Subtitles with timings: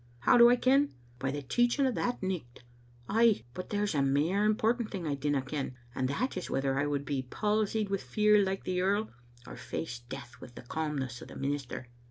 [0.21, 0.95] How do I ken?
[1.19, 2.63] By the teaching o' that nicht.
[3.07, 6.87] Ay, but there's a mair important thing I dinna ken, and that is whether I
[6.87, 9.11] would be palsied wi' fear like the earl,
[9.45, 11.85] or face death with the calmness o' the min ister."